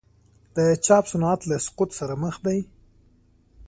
[0.55, 2.59] د چاپ صنعت له سقوط سره مخ دی؟